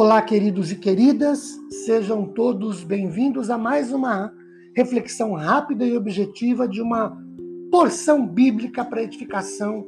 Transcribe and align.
Olá, 0.00 0.22
queridos 0.22 0.70
e 0.70 0.76
queridas, 0.76 1.58
sejam 1.84 2.24
todos 2.24 2.84
bem-vindos 2.84 3.50
a 3.50 3.58
mais 3.58 3.92
uma 3.92 4.32
reflexão 4.72 5.32
rápida 5.32 5.84
e 5.84 5.96
objetiva 5.96 6.68
de 6.68 6.80
uma 6.80 7.20
porção 7.68 8.24
bíblica 8.24 8.84
para 8.84 9.02
edificação 9.02 9.84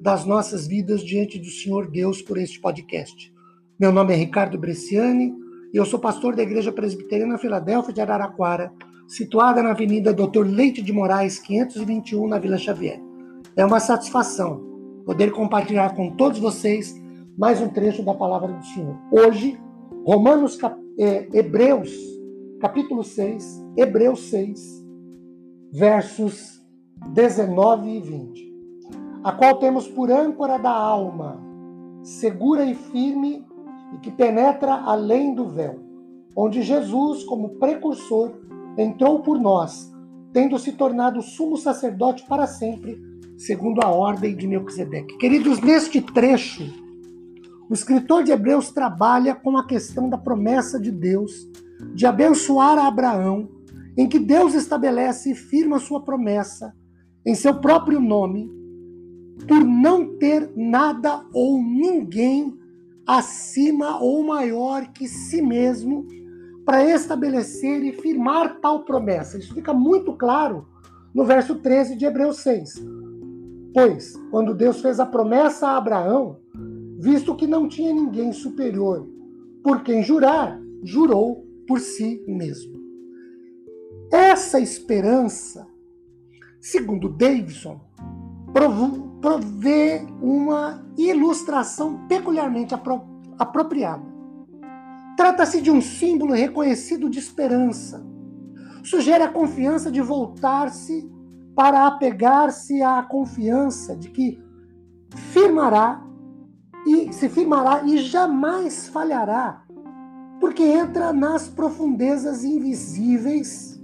das 0.00 0.26
nossas 0.26 0.66
vidas 0.66 1.04
diante 1.04 1.38
do 1.38 1.46
Senhor 1.46 1.88
Deus 1.88 2.20
por 2.20 2.38
este 2.38 2.60
podcast. 2.60 3.32
Meu 3.78 3.92
nome 3.92 4.12
é 4.12 4.16
Ricardo 4.16 4.58
Bresciani 4.58 5.32
e 5.72 5.76
eu 5.76 5.84
sou 5.84 6.00
pastor 6.00 6.34
da 6.34 6.42
Igreja 6.42 6.72
Presbiteriana 6.72 7.38
Filadélfia 7.38 7.94
de 7.94 8.00
Araraquara, 8.00 8.72
situada 9.06 9.62
na 9.62 9.70
Avenida 9.70 10.12
Doutor 10.12 10.44
Leite 10.44 10.82
de 10.82 10.92
Moraes, 10.92 11.38
521, 11.38 12.26
na 12.26 12.40
Vila 12.40 12.58
Xavier. 12.58 13.00
É 13.54 13.64
uma 13.64 13.78
satisfação 13.78 14.60
poder 15.06 15.30
compartilhar 15.30 15.94
com 15.94 16.10
todos 16.16 16.40
vocês 16.40 17.00
mais 17.36 17.60
um 17.60 17.68
trecho 17.68 18.02
da 18.02 18.14
palavra 18.14 18.52
do 18.52 18.64
Senhor. 18.66 18.96
Hoje, 19.10 19.58
Romanos, 20.04 20.58
é, 20.98 21.28
Hebreus, 21.32 21.90
capítulo 22.60 23.02
6, 23.02 23.64
Hebreus 23.76 24.28
6, 24.28 24.84
versos 25.72 26.62
19 27.08 27.88
e 27.88 28.00
20, 28.00 28.54
a 29.24 29.32
qual 29.32 29.58
temos 29.58 29.88
por 29.88 30.10
âncora 30.10 30.58
da 30.58 30.70
alma, 30.70 31.40
segura 32.02 32.64
e 32.64 32.74
firme, 32.74 33.46
e 33.94 33.98
que 33.98 34.10
penetra 34.10 34.74
além 34.74 35.34
do 35.34 35.48
véu, 35.48 35.80
onde 36.36 36.62
Jesus, 36.62 37.24
como 37.24 37.58
precursor, 37.58 38.32
entrou 38.76 39.20
por 39.20 39.38
nós, 39.38 39.90
tendo 40.32 40.58
se 40.58 40.72
tornado 40.72 41.22
sumo 41.22 41.56
sacerdote 41.56 42.26
para 42.26 42.46
sempre, 42.46 42.98
segundo 43.36 43.82
a 43.82 43.88
ordem 43.88 44.36
de 44.36 44.46
Melquisedeque. 44.46 45.18
Queridos, 45.18 45.60
neste 45.60 46.00
trecho, 46.00 46.81
o 47.72 47.74
escritor 47.74 48.22
de 48.22 48.30
Hebreus 48.30 48.70
trabalha 48.70 49.34
com 49.34 49.56
a 49.56 49.66
questão 49.66 50.06
da 50.06 50.18
promessa 50.18 50.78
de 50.78 50.90
Deus 50.90 51.48
de 51.94 52.04
abençoar 52.04 52.76
a 52.76 52.86
Abraão, 52.86 53.48
em 53.96 54.06
que 54.06 54.18
Deus 54.18 54.52
estabelece 54.52 55.30
e 55.30 55.34
firma 55.34 55.78
sua 55.78 56.02
promessa 56.02 56.74
em 57.24 57.34
seu 57.34 57.62
próprio 57.62 57.98
nome, 57.98 58.46
por 59.48 59.64
não 59.64 60.18
ter 60.18 60.52
nada 60.54 61.24
ou 61.32 61.62
ninguém 61.62 62.58
acima 63.06 63.98
ou 64.02 64.22
maior 64.22 64.92
que 64.92 65.08
si 65.08 65.40
mesmo 65.40 66.06
para 66.66 66.84
estabelecer 66.84 67.82
e 67.82 67.92
firmar 67.94 68.60
tal 68.60 68.84
promessa. 68.84 69.38
Isso 69.38 69.54
fica 69.54 69.72
muito 69.72 70.12
claro 70.12 70.68
no 71.14 71.24
verso 71.24 71.54
13 71.54 71.96
de 71.96 72.04
Hebreus 72.04 72.36
6. 72.40 72.84
Pois, 73.72 74.12
quando 74.30 74.54
Deus 74.54 74.82
fez 74.82 75.00
a 75.00 75.06
promessa 75.06 75.68
a 75.68 75.78
Abraão, 75.78 76.36
visto 77.02 77.34
que 77.34 77.48
não 77.48 77.68
tinha 77.68 77.92
ninguém 77.92 78.30
superior 78.32 79.08
por 79.64 79.82
quem 79.82 80.04
jurar, 80.04 80.56
jurou 80.84 81.44
por 81.66 81.80
si 81.80 82.24
mesmo. 82.28 82.80
Essa 84.12 84.60
esperança, 84.60 85.66
segundo 86.60 87.08
Davidson, 87.08 87.80
provê 89.20 90.06
uma 90.20 90.86
ilustração 90.96 92.06
peculiarmente 92.06 92.72
apro 92.72 93.02
apropriada. 93.36 94.04
Trata-se 95.16 95.60
de 95.60 95.72
um 95.72 95.80
símbolo 95.80 96.34
reconhecido 96.34 97.10
de 97.10 97.18
esperança. 97.18 98.06
Sugere 98.84 99.24
a 99.24 99.32
confiança 99.32 99.90
de 99.90 100.00
voltar-se 100.00 101.10
para 101.56 101.84
apegar-se 101.88 102.80
à 102.80 103.02
confiança 103.02 103.96
de 103.96 104.08
que 104.08 104.40
firmará 105.32 106.11
e 106.86 107.12
se 107.12 107.28
firmará 107.28 107.84
e 107.84 107.98
jamais 107.98 108.88
falhará, 108.88 109.62
porque 110.40 110.62
entra 110.62 111.12
nas 111.12 111.48
profundezas 111.48 112.44
invisíveis, 112.44 113.80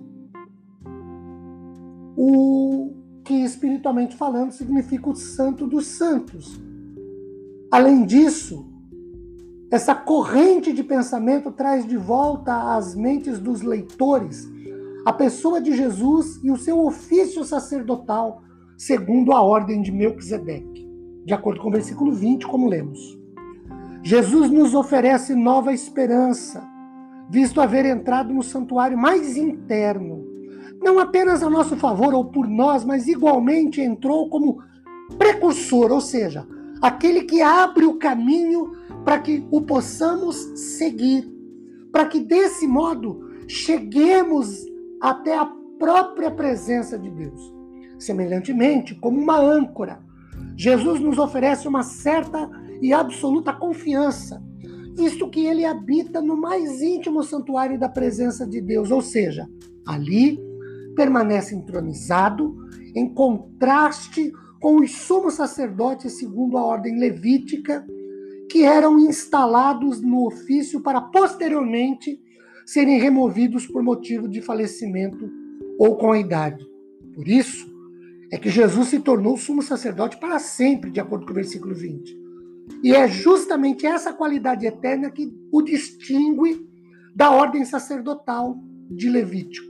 o 2.16 2.92
que 3.24 3.34
espiritualmente 3.34 4.16
falando 4.16 4.50
significa 4.50 5.10
o 5.10 5.14
santo 5.14 5.66
dos 5.66 5.86
santos. 5.86 6.60
Além 7.70 8.04
disso, 8.04 8.66
essa 9.70 9.94
corrente 9.94 10.72
de 10.72 10.82
pensamento 10.82 11.52
traz 11.52 11.86
de 11.86 11.96
volta 11.96 12.74
às 12.74 12.94
mentes 12.94 13.38
dos 13.38 13.62
leitores 13.62 14.48
a 15.04 15.12
pessoa 15.12 15.60
de 15.60 15.76
Jesus 15.76 16.40
e 16.42 16.50
o 16.50 16.56
seu 16.56 16.84
ofício 16.84 17.44
sacerdotal, 17.44 18.42
segundo 18.76 19.32
a 19.32 19.40
ordem 19.40 19.80
de 19.80 19.92
Melquisedeque 19.92 20.87
de 21.28 21.34
acordo 21.34 21.60
com 21.60 21.68
o 21.68 21.72
versículo 21.72 22.10
20, 22.10 22.46
como 22.46 22.70
lemos. 22.70 23.18
Jesus 24.02 24.50
nos 24.50 24.74
oferece 24.74 25.34
nova 25.34 25.74
esperança, 25.74 26.66
visto 27.28 27.60
haver 27.60 27.84
entrado 27.84 28.32
no 28.32 28.42
santuário 28.42 28.96
mais 28.96 29.36
interno, 29.36 30.24
não 30.82 30.98
apenas 30.98 31.42
a 31.42 31.50
nosso 31.50 31.76
favor 31.76 32.14
ou 32.14 32.24
por 32.24 32.48
nós, 32.48 32.82
mas 32.82 33.06
igualmente 33.06 33.78
entrou 33.78 34.30
como 34.30 34.62
precursor, 35.18 35.92
ou 35.92 36.00
seja, 36.00 36.48
aquele 36.80 37.24
que 37.24 37.42
abre 37.42 37.84
o 37.84 37.98
caminho 37.98 38.72
para 39.04 39.18
que 39.18 39.46
o 39.50 39.60
possamos 39.60 40.34
seguir, 40.78 41.30
para 41.92 42.06
que 42.06 42.20
desse 42.20 42.66
modo 42.66 43.28
cheguemos 43.46 44.64
até 44.98 45.36
a 45.36 45.52
própria 45.78 46.30
presença 46.30 46.98
de 46.98 47.10
Deus. 47.10 47.54
Semelhantemente, 47.98 48.94
como 48.94 49.20
uma 49.20 49.38
âncora 49.38 50.07
Jesus 50.56 51.00
nos 51.00 51.18
oferece 51.18 51.68
uma 51.68 51.82
certa 51.82 52.50
e 52.80 52.92
absoluta 52.92 53.52
confiança, 53.52 54.42
visto 54.96 55.28
que 55.30 55.46
ele 55.46 55.64
habita 55.64 56.20
no 56.20 56.36
mais 56.36 56.80
íntimo 56.80 57.22
santuário 57.22 57.78
da 57.78 57.88
presença 57.88 58.46
de 58.46 58.60
Deus, 58.60 58.90
ou 58.90 59.00
seja, 59.00 59.48
ali 59.86 60.38
permanece 60.96 61.54
entronizado, 61.54 62.56
em 62.94 63.12
contraste 63.12 64.32
com 64.60 64.76
os 64.80 64.90
sumos 64.90 65.34
sacerdotes 65.34 66.18
segundo 66.18 66.58
a 66.58 66.64
ordem 66.64 66.98
levítica, 66.98 67.86
que 68.50 68.64
eram 68.64 68.98
instalados 68.98 70.00
no 70.00 70.26
ofício 70.26 70.80
para 70.80 71.00
posteriormente 71.00 72.20
serem 72.66 72.98
removidos 72.98 73.66
por 73.66 73.82
motivo 73.82 74.28
de 74.28 74.42
falecimento 74.42 75.30
ou 75.78 75.96
com 75.96 76.12
a 76.12 76.18
idade. 76.18 76.66
Por 77.14 77.28
isso, 77.28 77.67
é 78.30 78.38
que 78.38 78.50
Jesus 78.50 78.88
se 78.88 79.00
tornou 79.00 79.36
sumo 79.36 79.62
sacerdote 79.62 80.18
para 80.18 80.38
sempre, 80.38 80.90
de 80.90 81.00
acordo 81.00 81.24
com 81.24 81.32
o 81.32 81.34
versículo 81.34 81.74
20. 81.74 82.16
E 82.82 82.94
é 82.94 83.08
justamente 83.08 83.86
essa 83.86 84.12
qualidade 84.12 84.66
eterna 84.66 85.10
que 85.10 85.32
o 85.50 85.62
distingue 85.62 86.68
da 87.14 87.30
ordem 87.30 87.64
sacerdotal 87.64 88.56
de 88.90 89.08
Levítico. 89.08 89.66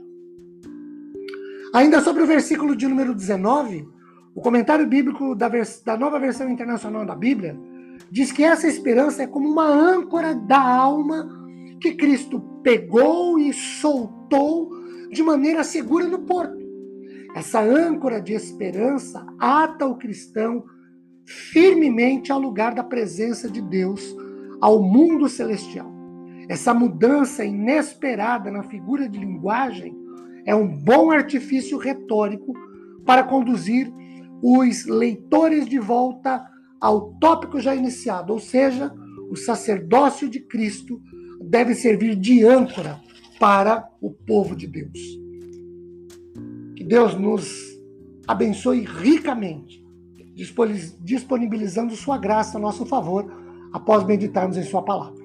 Ainda 1.74 2.00
sobre 2.00 2.22
o 2.22 2.26
versículo 2.26 2.74
de 2.74 2.86
número 2.88 3.14
19, 3.14 3.86
o 4.34 4.40
comentário 4.40 4.86
bíblico 4.86 5.34
da, 5.34 5.48
da 5.84 5.96
nova 5.96 6.18
versão 6.18 6.48
internacional 6.50 7.04
da 7.06 7.14
Bíblia 7.14 7.58
diz 8.10 8.32
que 8.32 8.42
essa 8.42 8.66
esperança 8.66 9.22
é 9.22 9.26
como 9.26 9.48
uma 9.48 9.66
âncora 9.66 10.34
da 10.34 10.60
alma 10.60 11.28
que 11.80 11.94
Cristo 11.94 12.40
pegou 12.62 13.38
e 13.38 13.52
soltou 13.52 14.70
de 15.10 15.22
maneira 15.22 15.62
segura 15.62 16.06
no 16.06 16.20
porto. 16.20 16.57
Essa 17.38 17.60
âncora 17.60 18.20
de 18.20 18.32
esperança 18.32 19.24
ata 19.38 19.86
o 19.86 19.94
cristão 19.94 20.64
firmemente 21.24 22.32
ao 22.32 22.40
lugar 22.40 22.74
da 22.74 22.82
presença 22.82 23.48
de 23.48 23.62
Deus, 23.62 24.12
ao 24.60 24.82
mundo 24.82 25.28
celestial. 25.28 25.88
Essa 26.48 26.74
mudança 26.74 27.44
inesperada 27.44 28.50
na 28.50 28.64
figura 28.64 29.08
de 29.08 29.20
linguagem 29.20 29.96
é 30.44 30.52
um 30.52 30.66
bom 30.66 31.12
artifício 31.12 31.78
retórico 31.78 32.52
para 33.06 33.22
conduzir 33.22 33.88
os 34.42 34.84
leitores 34.86 35.68
de 35.68 35.78
volta 35.78 36.44
ao 36.80 37.12
tópico 37.20 37.60
já 37.60 37.72
iniciado, 37.72 38.32
ou 38.32 38.40
seja, 38.40 38.92
o 39.30 39.36
sacerdócio 39.36 40.28
de 40.28 40.40
Cristo 40.40 41.00
deve 41.40 41.76
servir 41.76 42.16
de 42.16 42.44
âncora 42.44 42.98
para 43.38 43.88
o 44.00 44.10
povo 44.10 44.56
de 44.56 44.66
Deus. 44.66 45.27
Deus 46.88 47.14
nos 47.14 47.78
abençoe 48.26 48.80
ricamente, 48.80 49.84
disponibilizando 51.00 51.94
Sua 51.94 52.16
graça 52.16 52.56
a 52.56 52.60
nosso 52.60 52.86
favor, 52.86 53.30
após 53.74 54.04
meditarmos 54.04 54.56
em 54.56 54.62
Sua 54.62 54.82
palavra. 54.82 55.17